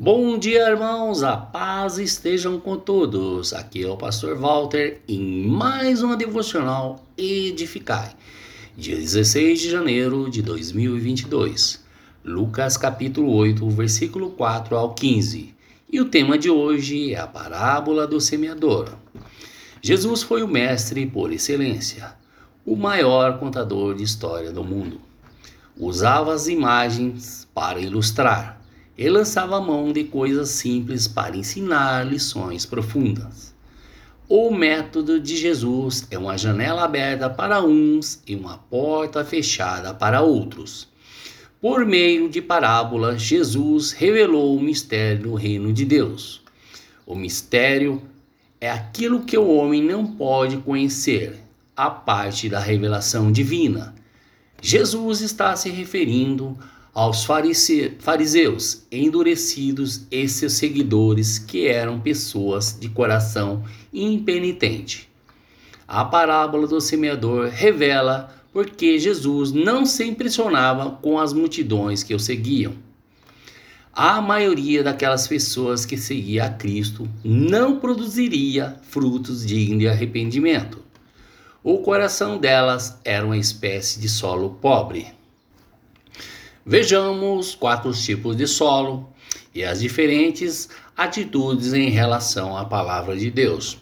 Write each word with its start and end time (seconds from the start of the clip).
Bom 0.00 0.38
dia, 0.38 0.70
irmãos, 0.70 1.24
a 1.24 1.36
paz 1.36 1.98
estejam 1.98 2.60
com 2.60 2.76
todos. 2.76 3.52
Aqui 3.52 3.82
é 3.82 3.90
o 3.90 3.96
pastor 3.96 4.38
Walter 4.38 5.00
em 5.08 5.44
mais 5.44 6.04
uma 6.04 6.16
devocional 6.16 7.04
Edificai, 7.16 8.12
dia 8.76 8.94
16 8.94 9.60
de 9.60 9.68
janeiro 9.68 10.30
de 10.30 10.40
2022. 10.40 11.84
Lucas 12.24 12.76
capítulo 12.76 13.34
8, 13.34 13.68
versículo 13.70 14.30
4 14.30 14.76
ao 14.76 14.94
15. 14.94 15.52
E 15.90 16.00
o 16.00 16.04
tema 16.04 16.38
de 16.38 16.48
hoje 16.48 17.12
é 17.12 17.18
a 17.18 17.26
parábola 17.26 18.06
do 18.06 18.20
semeador. 18.20 18.94
Jesus 19.82 20.22
foi 20.22 20.44
o 20.44 20.48
mestre 20.48 21.06
por 21.06 21.32
excelência, 21.32 22.14
o 22.64 22.76
maior 22.76 23.40
contador 23.40 23.96
de 23.96 24.04
história 24.04 24.52
do 24.52 24.62
mundo. 24.62 25.00
Usava 25.76 26.32
as 26.34 26.46
imagens 26.46 27.48
para 27.52 27.80
ilustrar 27.80 28.57
ele 28.98 29.10
lançava 29.10 29.56
a 29.56 29.60
mão 29.60 29.92
de 29.92 30.02
coisas 30.02 30.48
simples 30.48 31.06
para 31.06 31.36
ensinar 31.36 32.04
lições 32.04 32.66
profundas. 32.66 33.54
O 34.28 34.50
método 34.50 35.20
de 35.20 35.36
Jesus 35.36 36.04
é 36.10 36.18
uma 36.18 36.36
janela 36.36 36.82
aberta 36.82 37.30
para 37.30 37.62
uns 37.62 38.20
e 38.26 38.34
uma 38.34 38.58
porta 38.58 39.24
fechada 39.24 39.94
para 39.94 40.20
outros. 40.20 40.88
Por 41.60 41.86
meio 41.86 42.28
de 42.28 42.42
parábolas, 42.42 43.22
Jesus 43.22 43.92
revelou 43.92 44.56
o 44.56 44.60
mistério 44.60 45.22
do 45.22 45.34
reino 45.34 45.72
de 45.72 45.84
Deus. 45.84 46.42
O 47.06 47.14
mistério 47.14 48.02
é 48.60 48.68
aquilo 48.68 49.24
que 49.24 49.38
o 49.38 49.48
homem 49.48 49.82
não 49.82 50.06
pode 50.06 50.56
conhecer, 50.58 51.38
a 51.76 51.88
parte 51.88 52.48
da 52.48 52.58
revelação 52.58 53.30
divina. 53.30 53.94
Jesus 54.60 55.20
está 55.20 55.54
se 55.54 55.70
referindo 55.70 56.58
aos 56.98 57.24
fariseus 57.24 58.82
endurecidos 58.90 60.02
e 60.10 60.28
seus 60.28 60.54
seguidores, 60.54 61.38
que 61.38 61.68
eram 61.68 62.00
pessoas 62.00 62.76
de 62.76 62.88
coração 62.88 63.62
impenitente. 63.94 65.08
A 65.86 66.04
parábola 66.04 66.66
do 66.66 66.80
semeador 66.80 67.50
revela 67.50 68.34
porque 68.52 68.98
Jesus 68.98 69.52
não 69.52 69.86
se 69.86 70.02
impressionava 70.02 70.90
com 71.00 71.20
as 71.20 71.32
multidões 71.32 72.02
que 72.02 72.16
o 72.16 72.18
seguiam. 72.18 72.74
A 73.92 74.20
maioria 74.20 74.82
daquelas 74.82 75.28
pessoas 75.28 75.86
que 75.86 75.96
seguia 75.96 76.46
a 76.46 76.50
Cristo 76.50 77.08
não 77.22 77.78
produziria 77.78 78.74
frutos 78.82 79.46
dignos 79.46 79.78
de 79.78 79.88
arrependimento. 79.88 80.82
O 81.62 81.78
coração 81.78 82.38
delas 82.38 82.98
era 83.04 83.24
uma 83.24 83.38
espécie 83.38 84.00
de 84.00 84.08
solo 84.08 84.58
pobre. 84.60 85.16
Vejamos 86.70 87.54
quatro 87.54 87.90
tipos 87.94 88.36
de 88.36 88.46
solo 88.46 89.10
e 89.54 89.64
as 89.64 89.80
diferentes 89.80 90.68
atitudes 90.94 91.72
em 91.72 91.88
relação 91.88 92.54
à 92.54 92.62
palavra 92.62 93.16
de 93.16 93.30
Deus. 93.30 93.78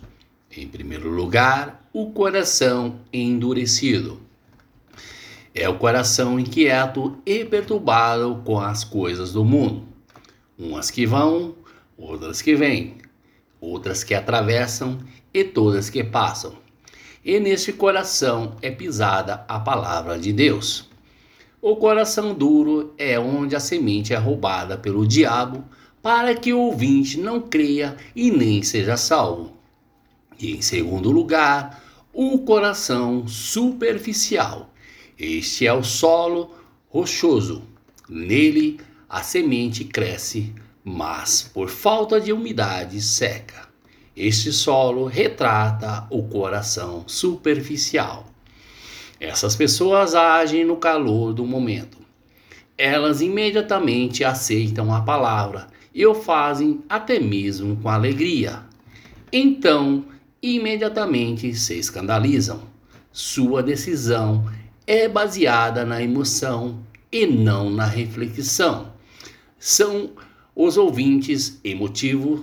Em 0.57 0.69
primeiro 0.69 1.11
lugar, 1.11 1.85
o 1.93 2.13
coração 2.13 3.01
endurecido. 3.13 4.21
É 5.53 5.69
o 5.69 5.77
coração 5.79 6.39
inquieto 6.39 7.19
e 7.27 7.45
perturbado 7.45 8.41
com 8.45 8.61
as 8.61 8.85
coisas 8.85 9.33
do 9.33 9.45
mundo. 9.45 9.89
Umas 10.57 10.89
que 10.89 11.05
vão, 11.05 11.57
outras 11.99 12.41
que 12.41 12.55
vêm, 12.55 12.99
outras 13.61 14.05
que 14.05 14.15
atravessam 14.15 15.01
e 15.35 15.43
todas 15.43 15.91
que 15.91 16.05
passam. 16.05 16.55
E 17.25 17.41
neste 17.41 17.73
coração 17.73 18.55
é 18.63 18.71
pisada 18.71 19.45
a 19.49 19.59
palavra 19.59 20.17
de 20.17 20.33
Deus. 20.33 20.89
O 21.69 21.75
coração 21.75 22.33
duro 22.33 22.95
é 22.97 23.19
onde 23.19 23.57
a 23.57 23.59
semente 23.59 24.15
é 24.15 24.17
roubada 24.17 24.79
pelo 24.79 25.05
diabo 25.05 25.65
para 26.01 26.33
que 26.33 26.53
o 26.53 26.61
ouvinte 26.61 27.19
não 27.19 27.41
creia 27.41 27.97
e 28.15 28.31
nem 28.31 28.63
seja 28.63 28.97
salvo. 28.97 29.53
E 30.39 30.53
em 30.53 30.63
segundo 30.63 31.11
lugar, 31.11 31.83
o 32.13 32.39
coração 32.39 33.27
superficial. 33.27 34.73
Este 35.19 35.67
é 35.67 35.73
o 35.73 35.83
solo 35.83 36.55
rochoso. 36.89 37.65
Nele 38.09 38.79
a 39.09 39.25
semente 39.25 39.83
cresce, 39.83 40.55
mas 40.85 41.51
por 41.53 41.69
falta 41.69 42.21
de 42.21 42.33
umidade 42.33 43.03
seca. 43.03 43.69
Este 44.17 44.53
solo 44.53 45.07
retrata 45.07 46.07
o 46.11 46.23
coração 46.29 47.03
superficial. 47.09 48.36
Essas 49.19 49.57
pessoas 49.57 50.15
agem 50.15 50.65
no 50.65 50.77
calor 50.77 51.33
do 51.33 51.47
momento. 51.47 51.99
Elas 52.77 53.23
imediatamente 53.23 54.23
aceitam 54.23 54.95
a 54.95 55.01
palavra 55.01 55.69
e 55.95 56.05
o 56.05 56.15
fazem 56.15 56.83
até 56.89 57.19
mesmo 57.19 57.77
com 57.77 57.89
alegria. 57.89 58.63
Então, 59.33 60.05
imediatamente 60.43 61.55
se 61.55 61.79
escandalizam. 61.79 62.63
Sua 63.11 63.63
decisão 63.63 64.45
é 64.87 65.09
baseada 65.09 65.87
na 65.87 66.03
emoção 66.03 66.79
e 67.11 67.27
não 67.27 67.71
na 67.71 67.87
reflexão. 67.87 68.93
São 69.59 70.11
os 70.55 70.77
ouvintes 70.77 71.59
emotivos, 71.65 72.43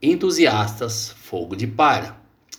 entusiastas, 0.00 1.10
fogo 1.10 1.56
de 1.56 1.66
palha. 1.66 2.14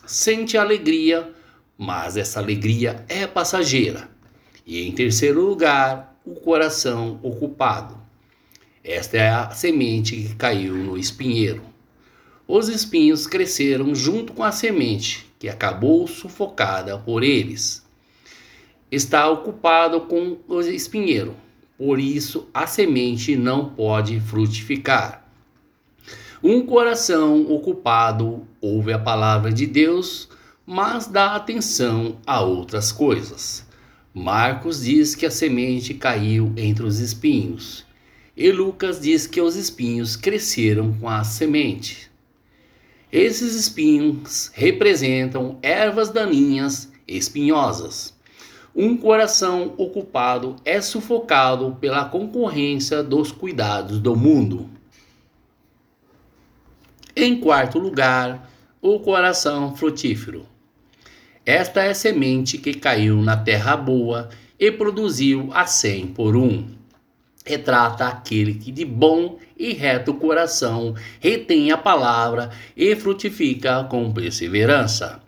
Sente 0.05 0.57
alegria 0.57 1.33
mas 1.81 2.17
essa 2.17 2.41
alegria 2.41 3.05
é 3.07 3.25
passageira. 3.25 4.09
E 4.67 4.85
em 4.85 4.91
terceiro 4.91 5.41
lugar, 5.41 6.19
o 6.25 6.35
coração 6.35 7.17
ocupado. 7.23 7.97
Esta 8.83 9.15
é 9.15 9.29
a 9.29 9.49
semente 9.51 10.13
que 10.13 10.35
caiu 10.35 10.75
no 10.75 10.97
espinheiro. 10.97 11.61
Os 12.45 12.67
espinhos 12.67 13.25
cresceram 13.25 13.95
junto 13.95 14.33
com 14.33 14.43
a 14.43 14.51
semente, 14.51 15.25
que 15.39 15.47
acabou 15.47 16.05
sufocada 16.05 16.97
por 16.97 17.23
eles. 17.23 17.87
Está 18.91 19.29
ocupado 19.29 20.01
com 20.01 20.37
o 20.49 20.59
espinheiro, 20.59 21.33
por 21.77 21.97
isso 21.97 22.49
a 22.53 22.67
semente 22.67 23.37
não 23.37 23.69
pode 23.69 24.19
frutificar. 24.19 25.25
Um 26.43 26.65
coração 26.65 27.49
ocupado 27.49 28.45
ouve 28.59 28.91
a 28.91 28.99
palavra 28.99 29.51
de 29.51 29.65
Deus, 29.65 30.27
mas 30.71 31.07
dá 31.07 31.33
atenção 31.35 32.19
a 32.27 32.41
outras 32.41 32.91
coisas. 32.91 33.65
Marcos 34.13 34.83
diz 34.83 35.15
que 35.15 35.25
a 35.25 35.31
semente 35.31 35.95
caiu 35.95 36.53
entre 36.55 36.85
os 36.85 36.99
espinhos, 36.99 37.83
e 38.37 38.51
Lucas 38.51 38.99
diz 38.99 39.25
que 39.25 39.41
os 39.41 39.55
espinhos 39.55 40.15
cresceram 40.15 40.93
com 40.93 41.09
a 41.09 41.23
semente. 41.23 42.11
Esses 43.11 43.55
espinhos 43.55 44.51
representam 44.53 45.57
ervas 45.63 46.11
daninhas 46.11 46.91
espinhosas. 47.07 48.13
Um 48.75 48.95
coração 48.95 49.73
ocupado 49.75 50.55
é 50.63 50.79
sufocado 50.81 51.75
pela 51.81 52.05
concorrência 52.05 53.01
dos 53.01 53.31
cuidados 53.31 53.99
do 53.99 54.15
mundo. 54.15 54.69
Em 57.15 57.39
quarto 57.39 57.79
lugar, 57.79 58.47
o 58.79 58.99
coração 58.99 59.75
frutífero. 59.75 60.45
Esta 61.49 61.81
é 61.81 61.89
a 61.89 61.95
semente 61.95 62.59
que 62.59 62.75
caiu 62.75 63.23
na 63.23 63.35
terra 63.35 63.75
boa 63.75 64.29
e 64.59 64.71
produziu 64.71 65.49
a 65.51 65.65
cem 65.65 66.05
por 66.05 66.35
um. 66.35 66.67
Retrata 67.43 68.05
aquele 68.05 68.53
que 68.53 68.71
de 68.71 68.85
bom 68.85 69.39
e 69.57 69.73
reto 69.73 70.13
coração 70.13 70.93
retém 71.19 71.71
a 71.71 71.77
palavra 71.77 72.51
e 72.77 72.95
frutifica 72.95 73.83
com 73.85 74.13
perseverança. 74.13 75.23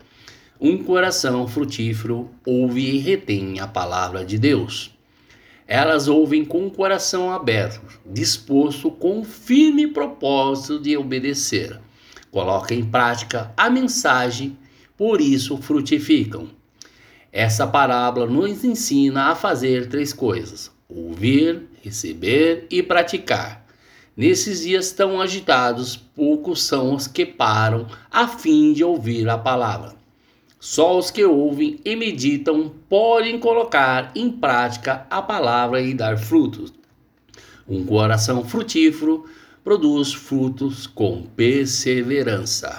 Um 0.59 0.83
coração 0.83 1.47
frutífero 1.47 2.29
ouve 2.45 2.97
e 2.97 2.99
retém 2.99 3.59
a 3.59 3.65
palavra 3.65 4.23
de 4.23 4.38
Deus. 4.38 4.95
Elas 5.67 6.07
ouvem 6.07 6.45
com 6.45 6.67
o 6.67 6.71
coração 6.71 7.31
aberto, 7.31 7.81
disposto 8.05 8.91
com 8.91 9.21
o 9.21 9.25
firme 9.25 9.88
propósito 9.88 10.79
de 10.79 10.95
obedecer. 10.95 11.79
Coloca 12.29 12.75
em 12.75 12.85
prática 12.85 13.51
a 13.57 13.71
mensagem 13.71 14.56
por 14.97 15.21
isso 15.21 15.57
frutificam. 15.57 16.49
Essa 17.31 17.65
parábola 17.65 18.25
nos 18.25 18.63
ensina 18.63 19.31
a 19.31 19.35
fazer 19.35 19.88
três 19.88 20.11
coisas: 20.11 20.71
ouvir, 20.89 21.63
receber 21.81 22.67
e 22.69 22.83
praticar. 22.83 23.65
Nesses 24.15 24.61
dias 24.61 24.91
tão 24.91 25.21
agitados, 25.21 25.95
poucos 25.95 26.63
são 26.63 26.93
os 26.93 27.07
que 27.07 27.25
param 27.25 27.88
a 28.11 28.27
fim 28.27 28.73
de 28.73 28.83
ouvir 28.83 29.27
a 29.29 29.38
palavra. 29.38 29.95
Só 30.59 30.99
os 30.99 31.09
que 31.09 31.23
ouvem 31.23 31.79
e 31.83 31.95
meditam 31.95 32.71
podem 32.88 33.39
colocar 33.39 34.11
em 34.13 34.29
prática 34.29 35.07
a 35.09 35.21
palavra 35.21 35.81
e 35.81 35.93
dar 35.93 36.17
frutos. 36.17 36.71
Um 37.67 37.85
coração 37.85 38.43
frutífero 38.43 39.25
produz 39.63 40.13
frutos 40.13 40.85
com 40.85 41.23
perseverança. 41.35 42.69